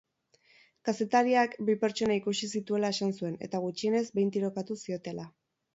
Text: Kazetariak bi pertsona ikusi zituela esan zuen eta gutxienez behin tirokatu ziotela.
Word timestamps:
Kazetariak 0.89 1.53
bi 1.67 1.75
pertsona 1.85 2.17
ikusi 2.21 2.49
zituela 2.61 2.93
esan 2.99 3.15
zuen 3.21 3.39
eta 3.49 3.65
gutxienez 3.69 4.05
behin 4.19 4.37
tirokatu 4.39 4.85
ziotela. 4.87 5.33